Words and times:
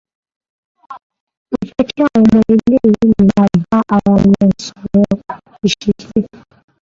Mo 1.51 1.57
fẹ́ 1.69 1.85
kí 1.89 1.97
àwọn 2.05 2.19
ọmọ 2.23 2.37
ilé 2.53 2.75
ìwé 2.89 3.03
mi 3.11 3.19
máa 3.29 3.51
bá 3.69 3.77
ara 3.95 4.11
wọn 4.23 4.51
sọ̀rọ̀ 4.65 5.03
ìṣítí 5.67 6.19